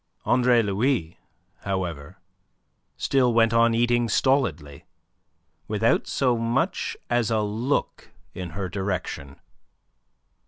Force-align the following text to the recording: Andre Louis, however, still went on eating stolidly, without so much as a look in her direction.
Andre 0.25 0.63
Louis, 0.63 1.19
however, 1.59 2.17
still 2.97 3.35
went 3.35 3.53
on 3.53 3.75
eating 3.75 4.09
stolidly, 4.09 4.85
without 5.67 6.07
so 6.07 6.39
much 6.39 6.97
as 7.07 7.29
a 7.29 7.41
look 7.41 8.09
in 8.33 8.49
her 8.57 8.67
direction. 8.67 9.39